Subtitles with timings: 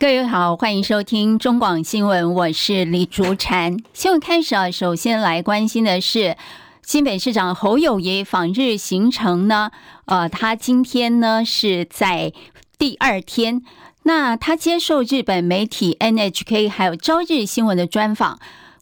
[0.00, 3.82] 各位好，欢迎收听中广新闻，我是李竹婵。
[3.92, 6.36] 新闻开始啊，首先来关心的是
[6.84, 9.72] 新北市长侯友谊访日行程呢。
[10.04, 12.32] 呃，他今天呢是在
[12.78, 13.60] 第二天，
[14.04, 18.38] 那他接受日本媒体 NHK 还有朝日新闻的专访。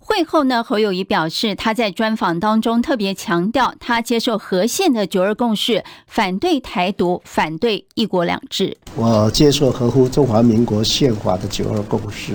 [0.08, 8.76] 会后呢，侯友宜表示，他在专访当中特别强调，他接受和宪的九二共识，反对台独，反对一国两制。
[8.94, 12.34] 我接受合乎中华民国宪法的九二共识，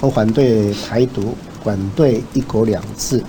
[0.00, 3.22] 我反对台独，反对一国两制。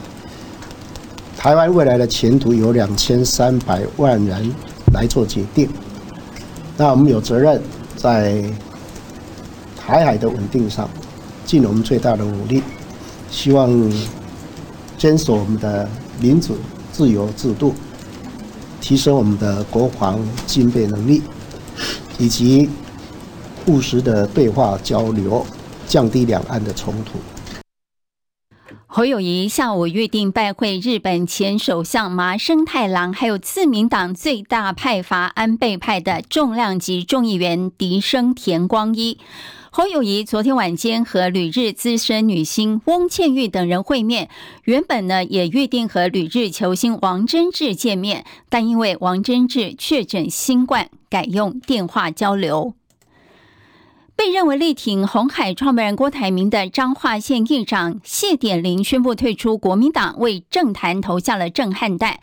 [1.37, 4.51] 台湾未来的前途由两千三百万人
[4.91, 5.69] 来做决定，
[6.75, 7.61] 那我们有责任
[7.95, 8.43] 在
[9.79, 10.89] 台海的稳定上
[11.45, 12.63] 尽我们最大的努力。
[13.29, 13.69] 希望
[14.97, 15.89] 坚守我们的
[16.19, 16.57] 民主
[16.91, 17.73] 自由制度，
[18.81, 21.21] 提升我们的国防军备能力，
[22.17, 22.69] 以及
[23.67, 25.45] 务实的对话交流，
[25.87, 27.19] 降低两岸的冲突。
[28.89, 39.19] 侯友宜下午预定拜会日本前首相麻生太郎，还有自民党最大派阀安倍派的重量级众议员萩生田光一。
[39.69, 44.29] 侯友宜昨天晚间和旅日资深女星翁倩玉等人会面，
[44.63, 52.73] 原本呢也预定和旅日球星王贞治见面，但因为王贞治确诊新冠，改用电话交流。
[54.15, 62.19] 被认为力挺红海创办人郭台铭的彰化县议长谢典林宣布退出国民党，为政坛投下了震撼弹。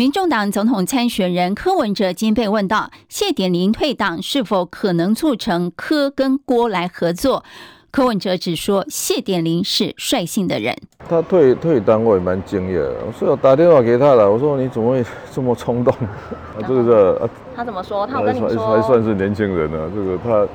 [0.00, 7.44] 民众党总统参选人柯文哲今被问到谢典林退党是否可能促成柯跟郭来合作，
[7.90, 10.74] 柯文哲只说谢典林是率性的人。
[11.06, 12.82] 他退退党我也蛮惊讶，
[13.12, 15.92] 所以我打电话给他了，我说你怎么会 这么冲动？
[15.92, 18.06] 啊，这个啊，他怎么说？
[18.06, 19.90] 他有跟你说还，还算是年轻人呢，啊。
[19.94, 20.48] 这个他。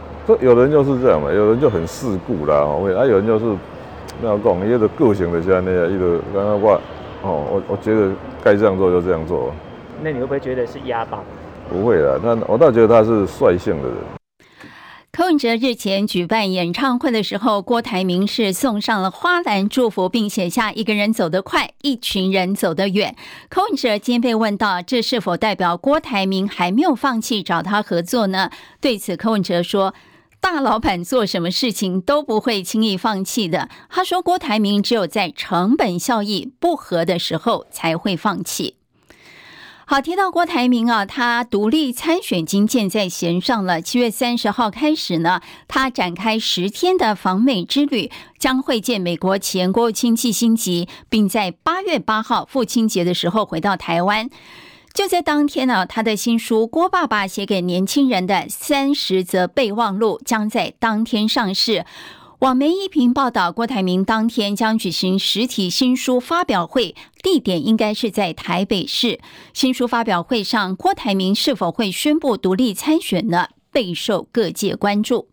[0.44, 3.46] 有人就是这样嘛，有人就很世故啦，哦，啊，有人就是
[4.24, 6.82] 那样讲，一个个性的像那样，一个刚刚我
[7.26, 8.12] 哦，我我觉得
[8.44, 9.52] 该这样做就这样做。
[10.04, 11.24] 那你会不会觉得是压榜？
[11.68, 13.98] 不会的，那我倒觉得他是率性的人。
[15.12, 23.16] 柯文哲日前举办演唱会的时候，郭台铭是送上了花篮祝福，并写下“一个人走得快，一群人走得远”。
[23.50, 28.52] 柯文哲今天被问到，这是否代表郭台铭还没有放弃找他合作呢？
[28.80, 29.96] 对此，柯文哲说。
[30.46, 33.68] 大老板做什么事情都不会轻易放弃的。
[33.90, 38.76] 他说：“郭台铭只有在成本效益不合的时候才会放弃。”
[39.88, 43.82] 好，提到郭台铭啊，他独立参选已经箭在弦上了。
[43.82, 54.30] 七月三十号开始呢，他展开十天的访美之旅，将会见美国前国务卿基辛格，并在八月八号父亲节的时候回到台湾。
[54.96, 61.86] 就在当天呢，他的新书《郭爸爸写给年轻人的三十则备忘录》将在当天上市。
[62.40, 69.20] 网媒一平报道，郭台铭当天将举行实体新书发表会，地点应该是在台北市。
[69.54, 73.50] 新书发表会上，郭台铭是否会宣布独立参选呢？
[73.74, 75.28] 备受各界关注。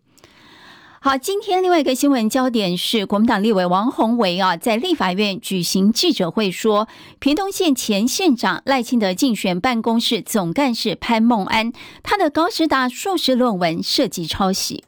[1.05, 6.87] 好，今天另外一个新闻焦点是国民党立委王鸿薇啊，在立法院举行记者会说，
[7.19, 14.85] 屏东县前县长赖清德竞选办公室总干事潘孟安，他的高师大硕士论文涉及抄袭。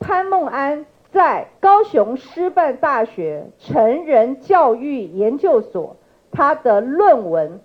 [0.00, 5.96] 潘孟安在高雄师范大学成人教育研究所，
[6.32, 7.60] 他的论文，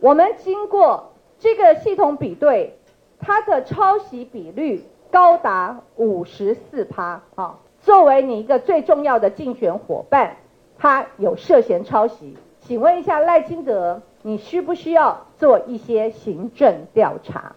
[0.00, 2.76] 我们经过这个系统比对，
[3.20, 4.84] 他的抄袭比率。
[5.10, 7.58] 高达五十四趴，啊！
[7.82, 10.36] 作为你一个最重要的竞选伙伴，
[10.78, 17.56] 他有涉嫌抄袭，请问一下赖清德，你需不需要做一些行政调查？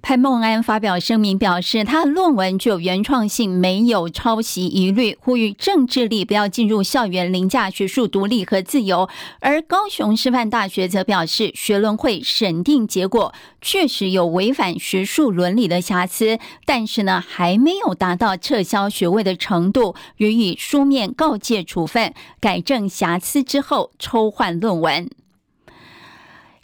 [0.00, 9.08] 潘孟安发表声明表示，他的论文具有原创性，没有抄袭疑虑，呼吁政治力不要进入校园凌驾学术独立和自由。
[9.40, 25.08] 而高雄师范大学则表示，学伦会审定结果确实有违反学术伦理的瑕疵，但是呢，还没有达到撤销学位的程度，予以书面告诫处分，改正瑕疵之后抽换论文。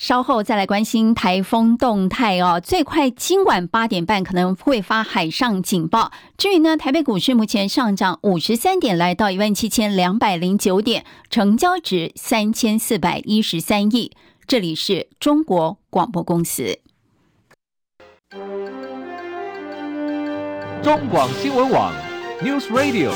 [0.00, 2.58] 稍后再来关心台风动态哦。
[2.58, 6.10] 最快今晚八点半可能会发海上警报。
[6.38, 14.12] 至于呢，台北股市目前上涨五十三点，来到一万七千两百零九点，成交值三千四百一十三亿。
[14.46, 16.78] 这里是中国广播公司。
[20.82, 21.92] 中广新闻网
[22.42, 23.12] News Radio。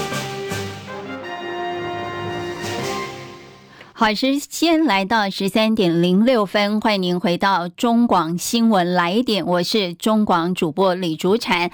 [4.04, 11.70] 好，时间来到十三点零六分，欢迎您回到中广新闻来点，我是中广主播李竹婵。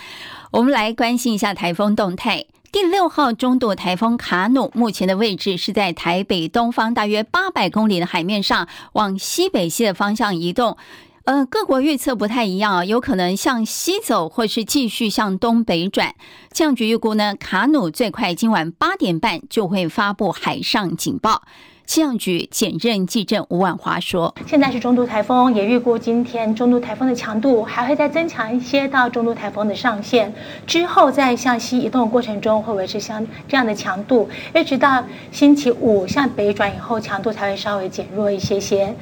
[0.52, 2.44] 我们来关心一下台风动态。
[2.70, 10.76] 第六号中度台风卡努目前的位置是在台北东方大约八百公里的海面上，往西北西的方向移动。
[11.24, 16.14] 呃，各国预测不太一样啊，有可能向西走，或是继续向东北转。
[16.52, 21.42] 气象局预估呢，卡努最快今晚八点半就会发布海上警报。
[21.90, 30.32] 气象局检任技正吴婉华说：“现在是中度台风，也预估今天中度台风的强度还会再增强一些，到中度台风的上限。
[30.64, 35.02] 之后在向西移动的过程中，会维持像这样的强度，一直到
[35.32, 38.94] 星期五向北转以后，强度才会稍微减弱一些些。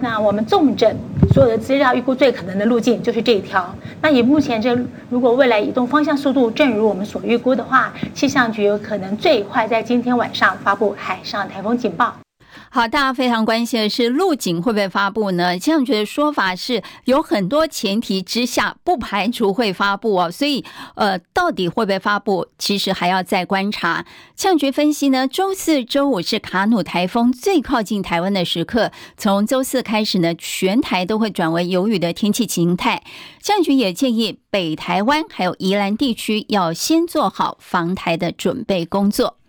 [0.00, 0.96] 那我们重症
[1.34, 3.70] 所有的资料，预估最可能的路径就是这一条。
[4.00, 4.74] 那以目前这，
[5.10, 12.14] 如果未来移动方向速度正如我们所预估的话，气象局有可能最快在今天晚上发布海上台风警报。”
[12.72, 15.58] 好，大家非常关心的是陆警会不会发布呢？
[15.58, 20.30] 气象局的说法是有很多前提之下，不排除会发布哦。
[20.30, 20.64] 所以，
[20.94, 24.06] 呃，到底会不会发布，其实还要再观察。
[24.36, 33.02] 气象局分析呢，周四、周五是卡努台风最靠近台湾的时刻，从周四开始呢，全台都会转为有雨的天气形态。
[33.40, 39.39] 气象局也建议北台湾还有宜兰地区要先做好防台的准备工作。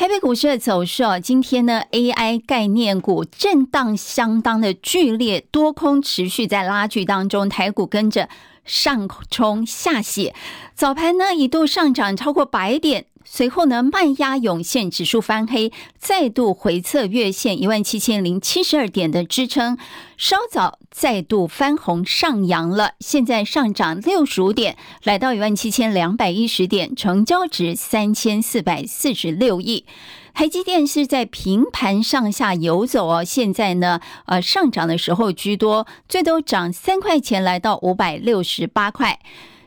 [0.00, 8.30] 台北股市的走势哦，今天呢，AI 概念股震荡相当的剧烈，多空持续在拉锯当中，台股跟着
[8.64, 10.32] 上冲下泻，
[10.74, 13.04] 早盘呢一度上涨超过百点。
[13.32, 19.78] 随后呢，卖压涌现，指数翻黑，再度回测月线一万七千零七十二点的支撑，
[20.16, 29.86] 稍早再度翻红上扬了，现在上涨六十五点，来到一万七千两百一十点，成交值三千四百四十六亿。
[30.34, 39.20] 台积电是在平盘上下游走哦，现在呢，呃，上涨的时候居多，最多涨三块钱，来到五百六十八块。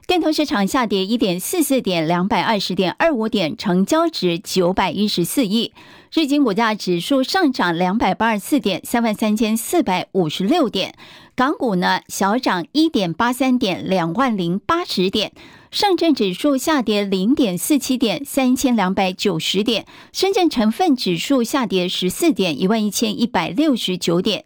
[0.05, 5.71] 电投市场下跌一点四四点，两百二十点二五点，成交值九百一十四亿。
[6.13, 10.93] 日经股价指数上涨两百八十四点，三万三千四百五十六点。
[11.35, 15.31] 港股呢，小涨一点八三点，两万零八十点。
[15.71, 19.85] 上证指数下跌零点四七点，三千两百九十点。
[20.11, 24.43] 深圳成分指数下跌十四点，一万一千一百六十九点。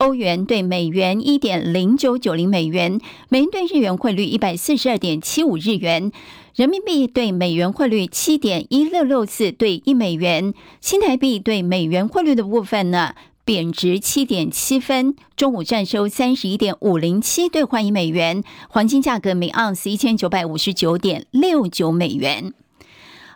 [0.00, 2.98] 欧元兑美元一点零九九零美元，
[3.28, 6.10] 美元对日元汇率一百四十二点七五日元，
[6.54, 13.14] 人民币兑美元汇率七点一六六四兑一美元，新台币兑美元汇率的部分呢，
[13.44, 15.14] 贬值七点七分。
[15.36, 22.54] 中午站收三十一点五零七兑换一美元，黄金价格每盎司一千九百五十九点六九美元。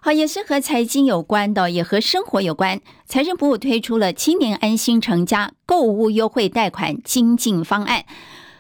[0.05, 2.79] 好，也是和财经有关的，也和生活有关。
[3.07, 8.05] 财政部推出了青年安心成家购物优惠贷款精进方案，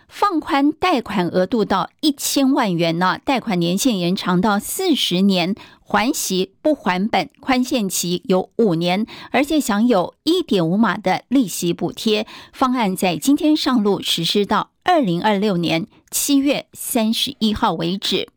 [0.09, 12.27] 放宽贷款额度到一千万元呢，贷款年限延长到四十年，还息不还本，宽限期有五年，而且享有一点五码的利息补贴。
[12.55, 18.31] 方案在今天上路，实施到二零二六年七月三十一号为止。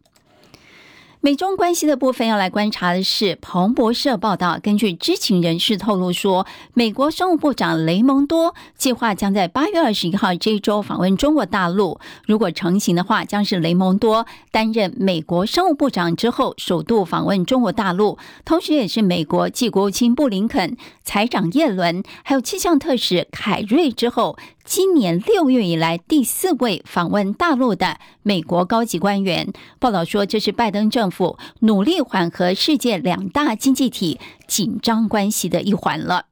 [1.27, 11.99] 美中关系的部分要来观察的是，彭博社报道，根据知情人士透露说，美国商务部长雷蒙多计划将在八月二十一号这一周访问中国大陆。
[12.25, 24.37] 如果成行的话，将是雷蒙多担任美国商务部长之后首度访问中国大陆，同时也是美国继国务卿布林肯、财长耶伦还有气象特使凯瑞之后。
[24.67, 36.25] 今年六月以来第四位访问大陆的美国高级官员，报道说，这是拜登政府努力缓和世界两大经济体紧张关系的一环了。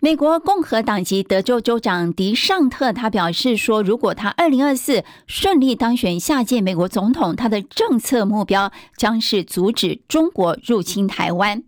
[0.00, 11.62] 美国共和党籍德州州长迪尚特他表示说，如果他二零二四顺利当选下届美国总统，他的政策目标将是阻止中国入侵台湾。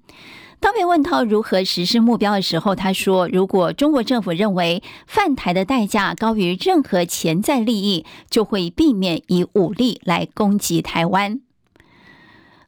[0.59, 11.41] 当被问到如何实施目标的时候，他说：“如果中国政府认为犯台的代价高于任何潜在利益，就会避免以武力来攻击台湾。”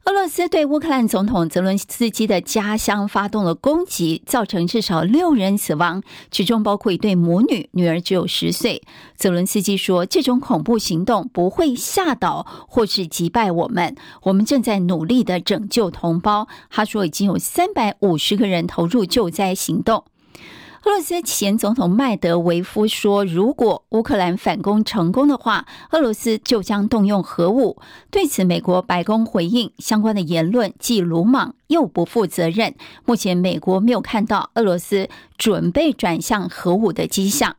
[0.09, 6.01] 俄罗斯对乌克兰总统泽伦斯基的家乡发动了攻击，造成至少六人死亡，
[6.31, 8.81] 其中包括一对母女，女儿只有十岁。
[9.15, 20.05] 泽伦斯基说：“这种恐怖行动不会吓倒或是击败我们，我们正在努力的拯救同胞。”他说：“已经有三百五十个人投入救灾行动。”
[20.85, 27.77] 俄罗斯前总统麦德维夫说：“如果乌克兰反攻成功的话，俄罗斯就将动用核武。”
[28.09, 32.75] 对此，美国白宫回应相关的言论既鲁莽又不负责任。
[33.05, 37.55] 目前，美国没有看到俄罗斯准备转向核武的迹象。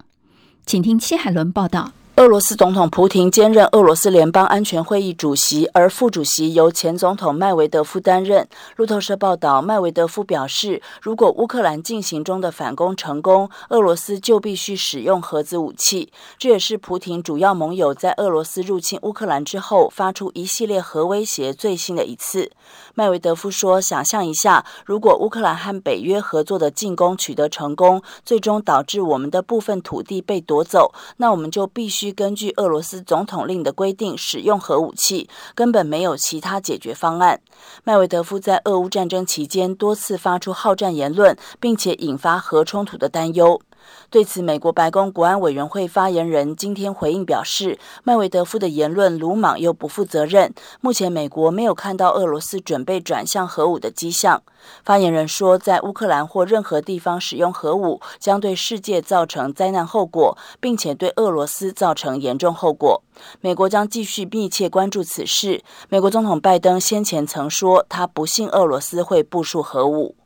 [0.64, 1.92] 请听戚海伦报道。
[2.16, 8.46] 俄罗斯总统普亭兼任俄罗斯联邦安全会议主席，而副主席由前总统麦维德夫担任。
[8.76, 16.12] 路透社报道，麦维德夫表示，如果乌克兰进行中的反攻成功，俄罗斯就必须使用核子武器。
[16.36, 22.50] 这也是普亭主要盟友在俄罗斯入侵乌克兰之后发出一系列核威胁最新的一次。
[22.94, 37.40] 麦维德夫说：“想象一下，如果乌克兰和北约合作的进攻取得成功，最终导致我们的部分土地被夺走，那我们就必须。”根据俄罗斯总统令的规定，使用核武器，根本没有其他解决方案。
[37.84, 43.60] 麦维德夫在俄乌战争期间多次发出好战言论，并且引发核冲突的担忧。
[44.10, 50.52] 对此，美国白宫国安委员会发言人今天回应表示，麦维德夫的言论鲁莽又不负责任。
[50.80, 54.42] 目前，美国没有看到俄罗斯准备转向核武的迹象。
[54.84, 63.02] 发言人说，在乌克兰或任何地方使用核武，将对世界造成灾难后果，并且对俄罗斯造成严重后果。
[63.40, 65.62] 美国将继续密切关注此事。
[65.88, 70.16] 美国总统拜登先前曾说，他不信俄罗斯会部署核武。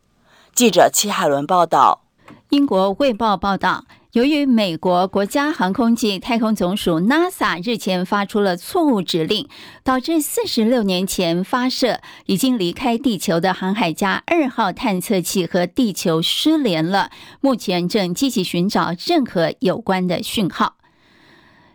[0.54, 2.03] 记者戚海伦报道。
[2.50, 9.48] 英国《卫报》报道，由于美国国家航空暨太空总署 NASA 日前发出了错误指令，
[9.82, 17.10] 导致四十六年前发射、已经离开地球的航海家二号探测器和地球失联了。
[17.40, 20.76] 目前正积极寻找任何有关的讯号。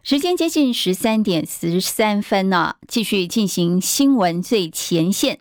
[0.02, 5.40] 时间接近十三点十三分呢，继续进行新闻最前线。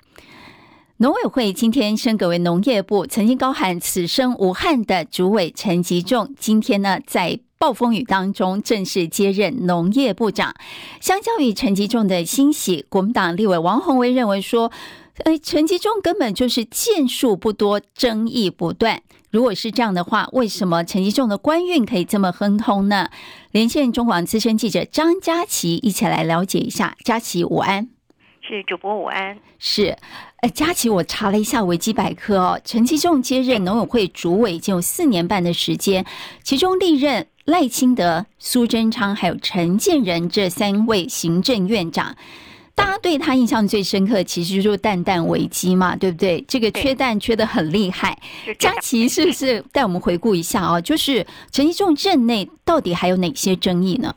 [1.00, 10.56] 农委会今天升格为农业部，曾经高喊“此生无憾”的主委陈吉仲，今天呢在暴风雨当中正式接任农业部长。
[11.00, 14.72] 相较于陈吉仲的欣喜，国民党立委王鸿薇认为说
[15.24, 19.00] ：“呃，陈吉仲根本就是建树不多，争议不断。
[19.30, 23.08] 如果是这样的话，为什么陈吉仲的官运可以这么亨通呢？”
[23.52, 26.96] 连线中广资深记者张佳琪一起来了解一下。
[27.04, 27.88] 佳琪午安，
[28.48, 29.94] 是主播午安，是。
[30.40, 36.06] 呃，佳琪，我查了一下维基百科哦，陈其仲接任农委会主委已经有四年半的时间，
[36.42, 42.16] 其中历任赖清德、苏贞昌还有陈建仁这三位行政院长，
[42.76, 46.42] 大家对他印象最深刻，其实就是蛋蛋危机嘛，对不对？
[46.46, 48.16] 这个缺蛋缺的很厉害。
[48.60, 50.80] 佳琪是不是带我们回顾一下哦？
[50.80, 54.14] 就是陈其仲任内到底还有哪些争议呢？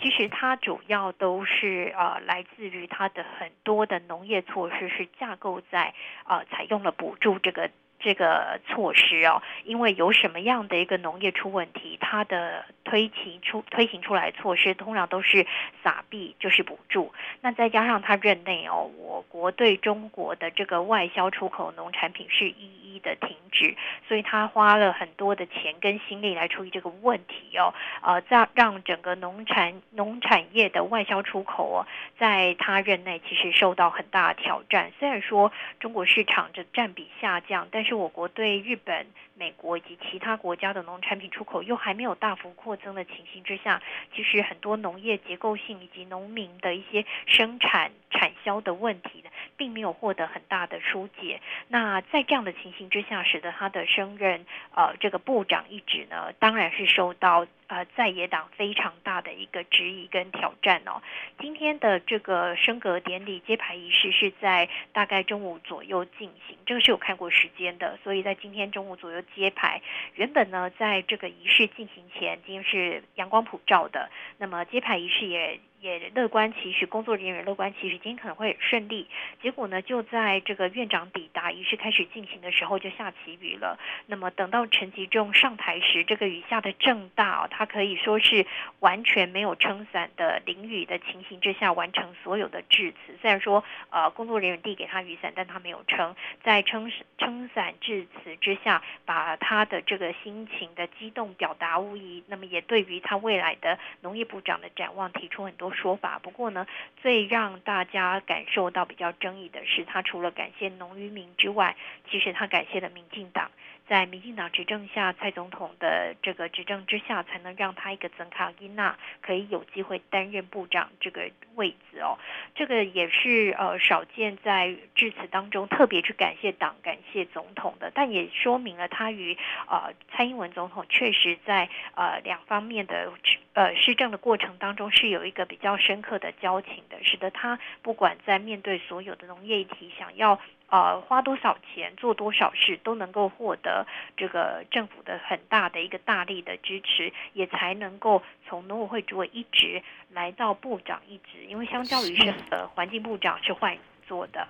[0.00, 5.94] 其实它主要都是呃来自于它的很多的农业措施是架构在
[6.26, 7.70] 呃采用了补助这个。
[7.98, 15.46] 这个措施哦，因为有什么样的一个农业出问题，它的推行出推行出来措施通常都是
[15.82, 17.10] 撒币就是补助。
[17.40, 23.76] 那再加上他任内哦，我国对中国的这个外销出口农产品是一一的停止，
[24.08, 27.72] 所以他花了很多的钱跟心力来处理这个问题哦。
[28.02, 31.86] 呃，让让整个农产农产业的外销出口哦，
[32.18, 34.90] 在他任内其实受到很大挑战。
[34.98, 43.80] 虽然说中国市场的占比下降，但是我国对日本、美国以及其他国家的农产品出口又还没有大幅扩增的情形之下，
[44.14, 51.40] 其实很多农业结构性以及农民的一些生产产销的问题呢，并没有获得很大的疏解。
[51.68, 61.02] 那在这样的情形之下，使得他的升任呃这个部长一职呢，当然是受到呃在野党非常大的一个质疑跟挑战哦。
[61.38, 69.82] 今天的这个升格典礼揭牌仪式是在大概中午左右进行，这个是有看过时间的，所以在今天中午左右揭牌。
[70.14, 75.60] 原本呢，在这个仪式进行前，今天是阳光普照的，那么揭牌仪式也。
[75.86, 79.06] 也乐观其实，工作人员乐观其实，今天可能会顺利。
[79.40, 83.78] 结果呢，就在这个院长抵达仪式开始进行的时候，就下起雨了。
[84.06, 88.44] 那么等到陈吉仲上台时，这个雨下得正大，他可以说是
[88.80, 93.16] 完全没有撑伞的淋雨的情形之下完成所有的致辞。
[93.22, 102.24] 虽然说呃工作人员递给他雨伞，但他没有撑，在撑撑伞致辞之下，把他的这个心情的激动表达无疑。
[102.26, 105.72] 那么也对于他未来的农业部长的展望提出很多。
[105.76, 106.18] 说法。
[106.18, 106.66] 不过呢，
[107.02, 111.76] 最让大家感受到比较争议的是，他除了感谢农渔民之外，
[112.10, 113.50] 其实他感谢了民进党。
[113.88, 122.18] 在民进党执政下，蔡总统的这个执政之下，才能让他一个曾卡伊娜可以有机会担任部长这个位置哦。
[122.54, 129.36] 这个也是呃少见在致辞当中特别去感谢党、感谢总统的，但也说明了他与
[129.68, 133.12] 呃蔡英文总统确实在呃两方面的
[133.52, 140.40] 呃施政的过程当中是有一个比较深刻的交情的，使得他不管在面对所有的农业议题，想要。
[140.68, 149.80] 呃，花多少钱做多少事都能够获得这个政府的很大的一个大力的支持，也才能够从农委会主委一职
[150.12, 153.76] 来到部长一职，因为相较于是呃环境部长是换
[154.08, 154.48] 做的。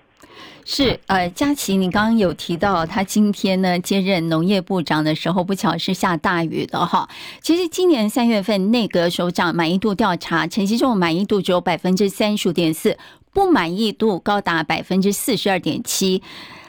[0.64, 7.06] 是呃，佳琪，你刚刚有提到他今天呢接任农业部长的时候，不巧是下大雨的哈。
[7.42, 12.96] 其实今年三月份内阁首长满意度调查，陈时中满意度只有百分之三十五点四。
[13.36, 16.22] 不满意度高达百分之四十二点七，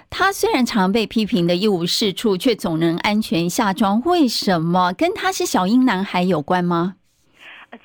[0.09, 4.01] 他虽然常被批评的一无是处，却总能安全下庄。
[4.01, 4.91] 为什么？
[4.91, 6.97] 跟他是小英男孩有关吗？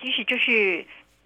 [0.01, 0.85] 其实就是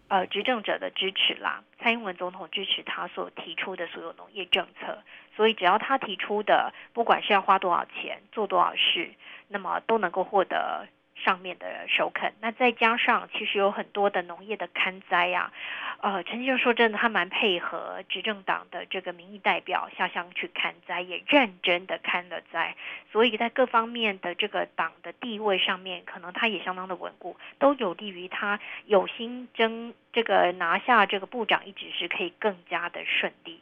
[0.09, 4.99] 呃执政者的支持啦，蔡英文总统支持他所提出的所有农业政策，
[5.35, 9.11] 所以只要他提出的，不管是要花多少钱做多少事，
[9.49, 10.87] 那么都能够获得
[11.17, 12.33] 上面的首肯。
[12.41, 15.53] 那再加上其实有很多的农业的刊灾呀。
[16.03, 22.77] 呃，陈先生说真的，他蛮配合执政党的这个民意代表下乡去看灾，也认真的看了灾，
[23.11, 33.61] 所以在各方面的这个党的地位上面，可能他也相当的稳固，都有利于他有心争这个拿下这个部长一职时可以更加的顺利。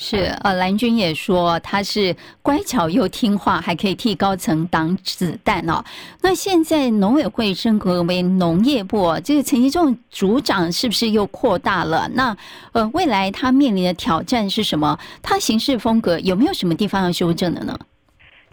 [0.00, 5.82] 是，呃，蓝军也说他是乖巧又听话，还可以替高层挡子弹哦。
[6.22, 12.08] 那现在农委会升格为农业部，这个陈其仲组长是不是又扩大了？
[12.14, 12.36] 那
[12.72, 14.96] 呃，未来他面临的挑战是什么？
[15.20, 17.76] 他行事风格有没有什么地方要修正的呢？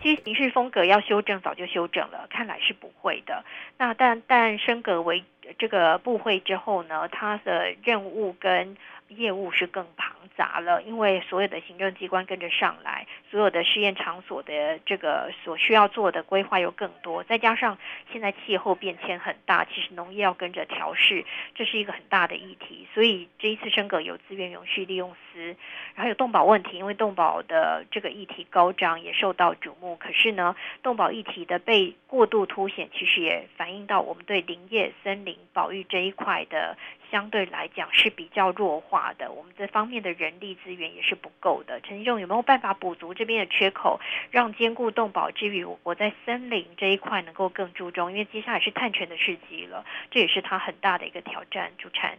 [0.02, 3.44] 其实行事风格要修正，早就修正了，看来是不会的。
[3.78, 5.24] 那但但升格为
[5.60, 8.78] 这个部会之后呢，他的任务跟
[9.10, 17.78] 业务是更庞杂了，因为所有的行政机关跟着上来，所有的试验场所的这个所需要做的规划又更多，再加上
[18.12, 22.88] 现在气候变迁很大，其实农业要跟着调试，这是一个很大的议题。
[22.94, 25.56] 所以这一次升格有资源永续利用司，
[25.94, 29.96] 然后有动保问题，因为动保的这个议题高涨，也受到瞩目。
[29.98, 36.76] 可是呢，动保议题的被过度凸显，其实也反映到我们对林业、森林保育这一块的。
[37.12, 41.80] 相对来讲是比较弱化的，我们这方面的人力资源也是不够的。
[41.82, 44.00] 陈吉仲有没有办法补足这边的缺口，
[44.32, 48.12] 让兼顾动保之余，我在森林这一块能够更注重？
[48.12, 51.72] 因为接下来是碳权的时机了，这也是他很大的一个挑战。
[51.78, 52.18] 主持人，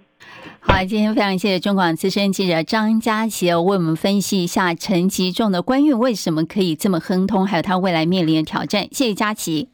[0.60, 8.82] 好，今天非常谢谢中广资深记者张佳琪为我们分析一下陈吉仲的官运为什么可以这么亨通，还有他未来面临的挑战。
[8.92, 9.68] 谢谢佳琪。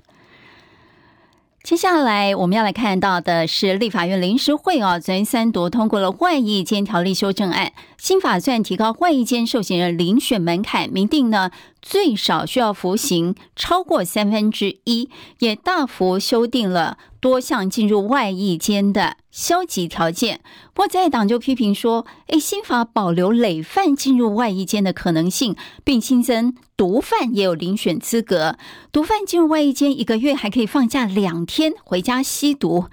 [1.62, 7.72] 接下来我们要来看到的是立法院临时会啊，昨天三读通过了外役监条例修正案。
[7.96, 20.40] 新法算提高外役监受刑人遴选门槛，明定呢最少需要服刑超过三分之一，也大幅修订了多项进入外役间的消极条件。
[20.72, 28.56] 不过在党就批评说，诶，新法保留累犯进入外役间的可能性，并新增毒贩也有遴选资格。
[28.92, 32.86] 毒贩进入外役间一个月还可以放假两天回家吸毒。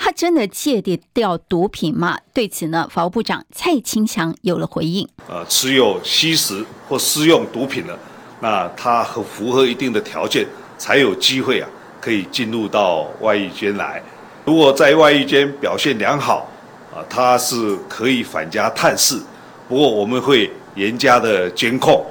[0.00, 2.18] 他真的戒得掉毒品吗？
[2.32, 5.08] 对此呢，法务部长蔡清祥有了回应。
[5.26, 7.98] 呃，持有吸食或私用毒品的，
[8.40, 10.46] 那他和符合一定的条件，
[10.76, 11.68] 才有机会啊，
[12.00, 14.02] 可以进入到外役监来。
[14.44, 16.48] 如果在外役监表现良好，
[16.94, 19.20] 啊，他是可以返家探视。
[19.68, 22.04] 不过我们会严加的监控，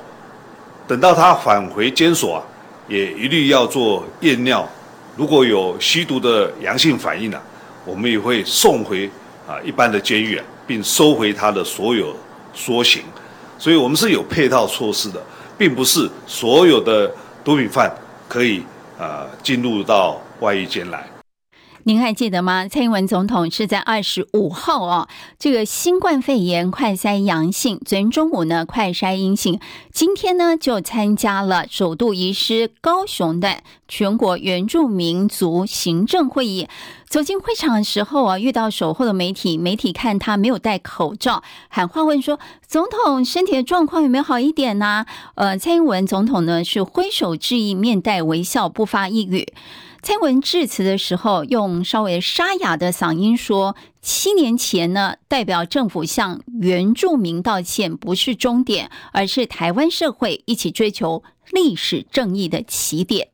[0.88, 2.44] 等到他返回监所啊，
[2.88, 4.68] 也一律要做验尿。
[5.16, 7.44] 如果有吸毒的阳性反应呢，啊？
[7.86, 9.10] 我们也会送回
[9.48, 12.16] 啊一般的监狱，啊并收回他的所有
[12.54, 13.02] 缩刑，
[13.58, 15.24] 所以我们是有配套措施的，
[15.58, 17.12] 并不是所有的
[17.44, 17.92] 毒品犯
[18.28, 18.64] 可以
[19.00, 21.17] 啊进入到外衣间来。
[21.88, 22.68] 您还记得吗？
[22.68, 25.08] 蔡英文总统是在二十五号哦，
[25.40, 29.62] 这个新冠肺炎快筛阳性，昨天中午呢快筛阴性，
[29.94, 36.68] 今天呢就参加了首度移师高雄的全国原住民族行政会议。
[37.08, 49.48] 走进会场的时候啊，遇到守候的媒体，媒体看他没有戴口罩，喊话问说：“总统身体的状况有没有好一点呢？”呃，蔡英文总统呢是挥手致意，面带微笑，不发一语。
[50.08, 63.32] 蔡文致辞的时候，用稍微沙哑的嗓音说：“七年前呢，代表政府向原住民道歉不是终点，而是台湾社会一起追求历史正义的起点。”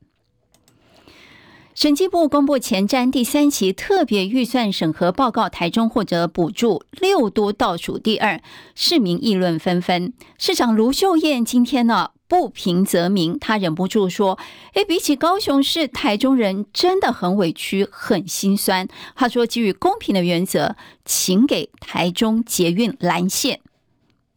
[1.76, 8.42] 审计部公布前瞻第三期特别预算审核报告，台中获得补助，六都倒数第二，
[8.74, 10.12] 市民议论纷纷。
[10.40, 14.40] 市长卢秀燕今天呢不平则鸣，他忍不住说
[14.74, 23.60] ：“诶，比起高雄市，台中人真的很委屈，很心酸。”他说：“基于公平的原则，请给台中捷运蓝线。”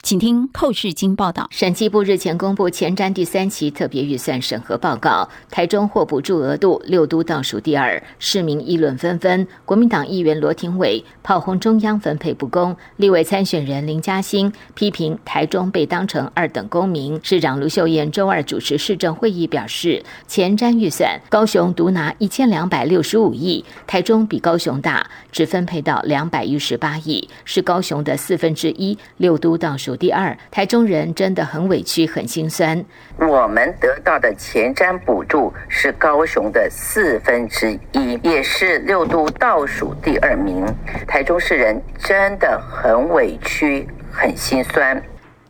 [0.06, 1.48] 请听寇世金报道。
[1.50, 9.44] 审计部日前公布前瞻第三期特别预算审核报告，台中获补助额度六都倒数第二，市民议论纷纷。
[9.64, 17.18] 国民党议员罗廷伟炮轰中央分配不公，立委参选人林嘉欣批评台中被当成二等公民。
[17.24, 28.96] 市长卢秀燕周二主持市政会议表示，前瞻预算高雄独拿一千两百六十五亿，台中比高雄大，只分配到两百一十八亿，是高雄的四分之一。
[29.16, 29.95] 六都倒数。
[29.96, 32.84] 第二，台中人真的很委屈，很心酸。
[33.18, 40.66] 我们得到的前瞻补助是高雄的四分之一，也是六都倒数第二名。
[41.06, 45.02] 台中市人真的很委屈，很心酸。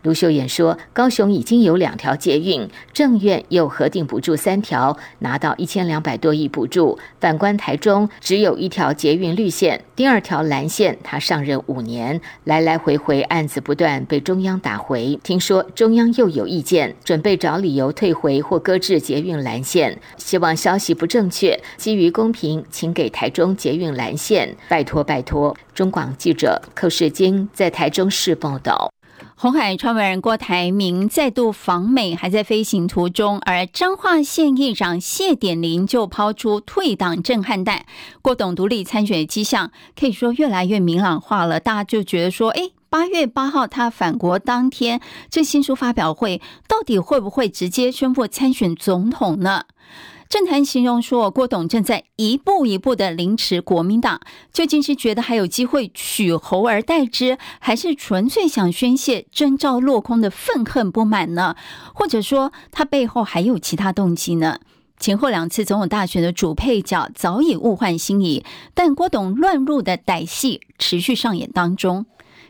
[0.06, 6.96] 卢秀燕说：“高雄已经有两条捷运，政院又核定补助三条，拿到一千两百多亿补助。
[7.18, 10.96] 反观台中，只有一条捷运绿线，第二条蓝线。
[11.02, 15.18] 他上任五年，来来回回案子不断被中央打回。
[15.24, 19.98] 听说中央又有意见，准备找理由退回或搁置捷运蓝线。
[20.18, 28.95] 希望消息不正确，基于公平，请给台中捷运蓝线，拜托拜托。”中广记者寇世金在台中市报道。
[29.38, 37.84] 红海创办人郭台铭再度访美，还在飞行途中，而彰化县议长谢典林就抛出退党震撼弹。
[38.22, 49.64] 郭董独立参选的迹象可以说越来越明朗化了，大家就觉得说，诶，八月八号他返国当天，这新书发表会到底会不会直接宣布参选总统呢？
[50.28, 54.20] 政坛形容说，郭董正在一步一步的凌迟国民党，
[54.52, 61.54] 究竟是觉得还有机会取猴而代之，还是纯粹想宣泄征召落空的愤恨不满呢？
[61.94, 64.58] 或者说，他背后还有其他动机呢？
[64.98, 68.42] 前后两次总统大选的主配角早已物换星移，
[68.74, 72.06] 但郭董乱入的歹戏持续上演当中。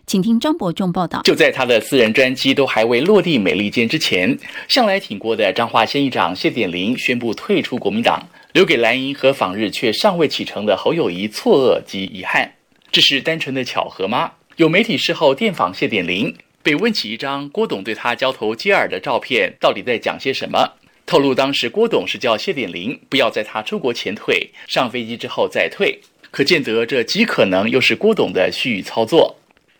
[0.06, 1.20] 请听张伯仲报道。
[1.24, 4.38] 就在他的私人专机都还未落地美利坚之前，
[4.68, 12.52] 向来挺郭的彰化县议长谢典林宣布退出国民党，留给蓝营和访日却尚未启程的侯友谊错愕及遗憾。
[12.92, 14.34] 这是单纯的巧合吗？
[14.56, 20.74] 有媒体事后电访谢典林，被问起一张郭董对他交头接耳的照片，到底在讲些什么？
[21.04, 29.36] 透露当时郭董是叫谢典林不要在他出国前退，上飞机之后再退，可见得这极可能又是郭董的蓄意操作。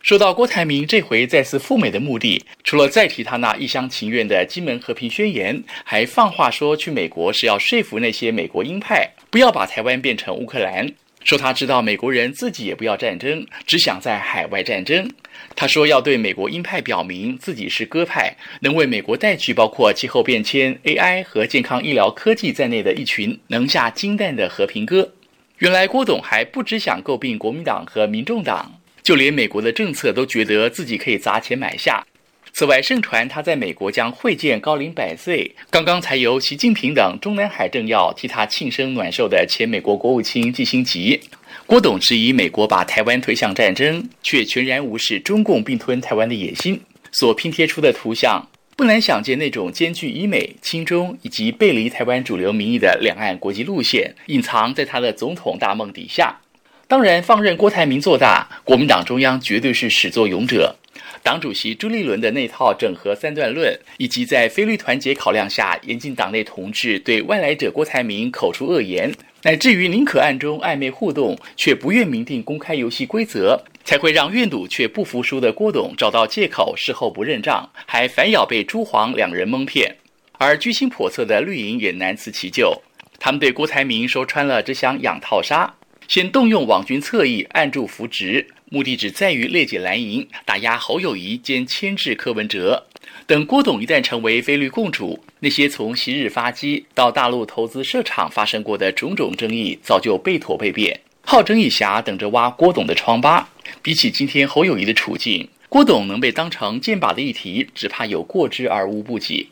[0.07, 10.89] 说到郭台铭这回再次赴美的目的，除了再提他那一厢情愿的金门和平宣言，还放话说去美国是要说服那些美国鹰派不要把台湾变成乌克兰，
[11.25, 15.11] 说他知道美国人自己也不要战争，只想在海外战争。
[15.57, 25.11] 他说要对美国鹰派表明自己是鸽派，能为美国带去包括气候变迁、AI 和健康医疗科技在内的一群能下金蛋的和平鸽。
[25.57, 28.76] 原来郭董还不只想诟病国民党和民众党。
[29.07, 32.05] 就连美国的政策都觉得自己可以砸钱买下。
[32.51, 41.21] 此外，盛传他在美国将会见高龄百岁、刚刚才由习近平等中南海政要替他庆生暖寿的前美国国务卿季辛吉。
[41.65, 46.77] 郭董质疑美国把台湾推向战争，却全然无视中共并吞台湾的野心。
[47.13, 56.41] 所拼贴出的图像，不难想见那种兼具以美、亲中以及背离台湾主流民意的两岸国际路线，隐藏在他的总统大梦底下。
[56.89, 60.73] 当然，放任郭台铭做大，国民党中央绝对是始作俑者。
[61.21, 79.97] 党主席朱立伦的那套整合三段论，以及在非绿团结考量下严禁党内同志对外来者郭台铭口出恶言，乃至于宁可暗中暧昧互动，却不愿明定公开游戏规则，才会让愿赌却不服输的郭董找到借口，事后不认账，还反咬被朱黄两人蒙骗。
[80.37, 82.81] 而居心叵测的绿营也难辞其咎，
[83.19, 85.73] 他们对郭台铭说穿了，只想养套杀。
[86.07, 92.87] 先动用网军侧翼按住扶植，目的只在于裂解蓝营，打压侯友谊兼牵制柯文哲。
[93.25, 103.49] 等郭董一旦成为非绿共主，那些从昔日发迹到大陆投资设厂发生过的种种争议，早就被妥被变，好整以暇等着挖郭董的疮疤。
[103.81, 109.49] 比起今天侯友谊的处境，郭董能被当成箭靶的议题，只怕有过之而无不及。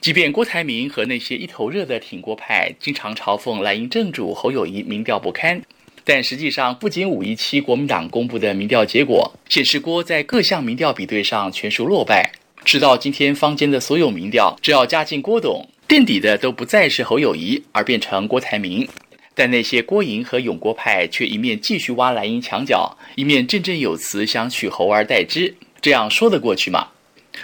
[0.00, 5.60] 即便郭台铭和那些一头热的挺郭派经常嘲讽蓝营正主侯友谊民调不堪，
[6.12, 12.28] 但实际上，不仅五一七国民党公布的民调结果显示郭在各项民调比对上全数落败，
[12.64, 18.88] 直到今天坊间的所有民调，只要加进郭董，垫底的都不再是侯友谊，而变成郭台铭。
[19.36, 26.88] 但那些郭营和永郭派却一面继续挖蓝营墙角，一面振振有词想取侯而代之，这样说得过去吗？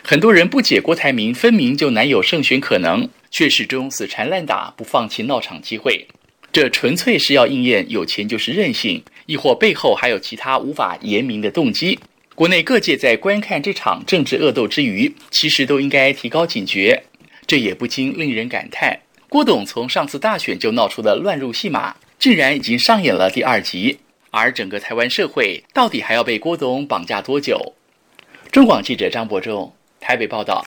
[0.03, 6.09] 很多人不解郭台铭分明就难有胜选可能，却始终死缠烂打，不放弃闹场机会。
[6.57, 11.99] 这纯粹是要应验有钱就是任性，亦或背后还有其他无法言明的动机。
[12.35, 17.03] 国内各界在观看这场政治恶斗之余，其实都应该提高警觉。
[17.47, 23.99] 这也不禁令人感叹：郭董从上次大选就闹出的乱入戏码，竟然已经上演了第二集。
[24.31, 27.75] 而整个台湾社会到底还要被郭董绑架多久？
[28.51, 30.65] 中广记者张博仲台北报道。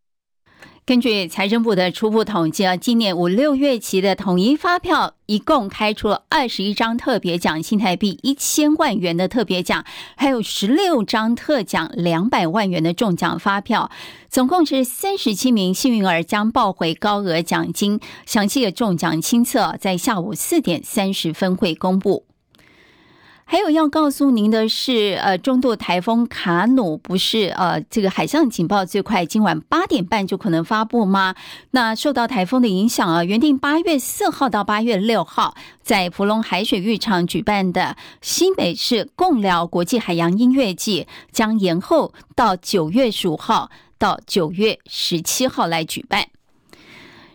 [0.90, 13.92] 根据财政部的初步统计啊，今年五六月期的统一发票一共开出了二十一张特别奖，新台币一千万元的特别奖，还有十六张特奖两百万元的中奖发票，
[14.32, 18.00] 总共是三十七名幸运儿将报回高额奖金。
[18.26, 22.26] 详细的中奖清册在下午四点三十分会公布。
[23.52, 31.34] 还有要告诉您的是，呃，中度台风卡努不是呃这个海上警报最快今晚八点半就可能发布吗？
[31.72, 46.28] 那受到台风的影响啊，原定八月四号到八月六号在福隆海水浴场举办的新北市共寮国际海洋音乐季将延后到九月十五号到九月十七号来举办。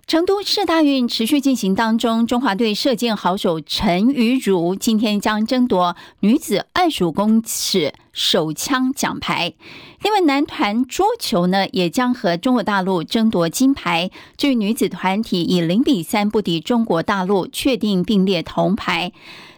[0.07, 9.53] 成都市大运持续进行当中，中华队射箭好手陈雨茹今天将争夺女子二十五公尺手枪奖牌。
[10.03, 14.11] 另外，男团桌球呢也将和中国大陆争夺金牌。
[14.39, 19.13] 至于女子团体以零比三不敌中国大陆，确定并列铜牌。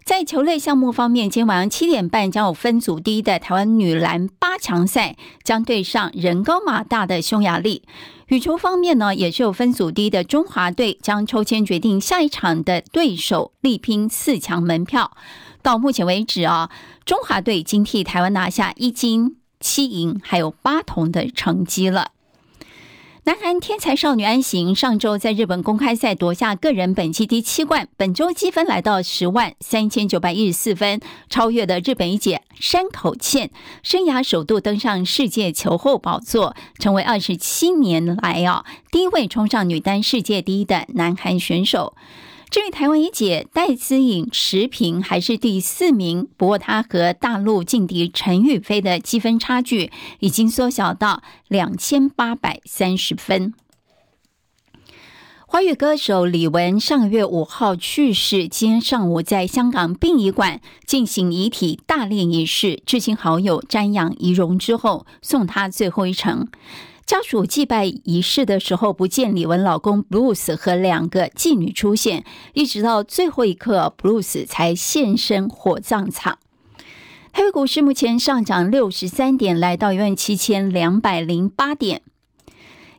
[0.04, 7.82] 在球类项目方面，今晚上七点半将有分组第一的台湾女篮八强赛，将对上人高马大的匈牙利。
[8.28, 15.10] 羽球方面呢，也是有分组第一的中华队将抽签决定下一场的对手，力拼四强门票。
[15.66, 16.70] 到目前为止啊，
[17.04, 22.12] 中华队已经替台湾拿下一金七银还有八铜的成绩了。
[23.24, 33.50] 南韩天才少女安行上周在日本公开赛夺下个人本季第七冠，本周积分来到十万三千九百一十四分，超越了日本一姐山口茜，
[33.82, 41.96] 生涯首度登上世界球后宝座，成为二十七年来啊第一位冲上女单世界第一的南韩选手。
[42.48, 53.52] 至于台湾一姐戴思颖持平还是第四名，不过她和大陆劲敌陈雨菲的积分差距已经缩小到两千八百三十分。
[55.48, 66.48] 华语歌手李玟上个月五号去世，今天上午在香港殡仪馆进行遗体大殓仪式，至亲好友瞻仰遗容之后，送她最后一程。
[67.06, 76.38] 家属祭拜仪式的时候，不见李玟老公 Bruce 和两个妓女出现，一直到最后一刻，Bruce 才现身火葬场。
[77.32, 82.02] 台北股市目前上涨六十三点，来到一万七千两百零八点。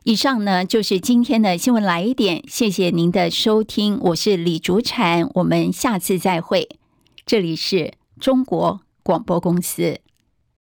[0.04, 6.66] 以上呢就是今天的新闻来一点，谢谢您的收听，我是李竹婵，我们下次再会。
[7.26, 10.00] 这里是中国广播公司。